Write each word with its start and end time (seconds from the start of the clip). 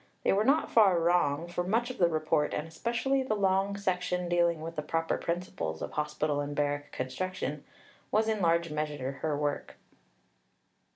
They 0.23 0.33
were 0.33 0.43
not 0.43 0.71
far 0.71 0.99
wrong, 0.99 1.47
for 1.47 1.63
much 1.63 1.91
of 1.91 1.99
the 1.99 2.07
Report, 2.09 2.55
and 2.55 2.67
especially 2.67 3.21
the 3.21 3.35
long 3.35 3.77
section 3.77 4.27
dealing 4.27 4.59
with 4.61 4.75
the 4.75 4.81
proper 4.81 5.15
principles 5.19 5.79
of 5.79 5.91
Hospital 5.91 6.41
and 6.41 6.55
Barrack 6.55 6.91
Construction, 6.91 7.63
was 8.09 8.27
in 8.27 8.41
large 8.41 8.71
measure 8.71 9.11
her 9.21 9.37
work. 9.37 9.75